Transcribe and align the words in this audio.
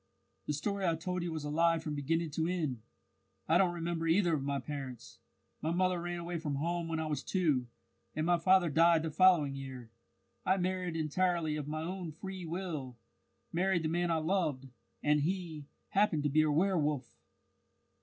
The 0.47 0.53
story 0.53 0.83
I 0.83 0.95
told 0.95 1.21
you 1.21 1.31
was 1.31 1.43
a 1.43 1.51
lie 1.51 1.77
from 1.77 1.93
beginning 1.93 2.31
to 2.31 2.47
end. 2.47 2.81
I 3.47 3.59
don't 3.59 3.71
remember 3.71 4.07
either 4.07 4.33
of 4.33 4.41
my 4.41 4.57
parents 4.57 5.19
my 5.61 5.69
mother 5.71 6.01
ran 6.01 6.17
away 6.19 6.39
from 6.39 6.55
home 6.55 6.87
when 6.87 6.99
I 6.99 7.05
was 7.05 7.21
two, 7.21 7.67
and 8.15 8.25
my 8.25 8.39
father 8.39 8.71
died 8.71 9.03
the 9.03 9.11
following 9.11 9.53
year. 9.53 9.91
I 10.43 10.57
married 10.57 10.95
entirely 10.95 11.55
of 11.55 11.67
my 11.67 11.83
own 11.83 12.13
free 12.13 12.45
will 12.47 12.97
married 13.53 13.83
the 13.83 13.89
man 13.89 14.09
I 14.09 14.17
loved, 14.17 14.69
and 15.03 15.21
he 15.21 15.67
happened 15.89 16.23
to 16.23 16.29
be 16.29 16.41
a 16.41 16.49
werwolf!" 16.49 17.19